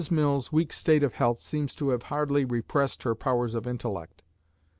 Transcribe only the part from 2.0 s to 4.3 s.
hardly repressed her powers of intellect.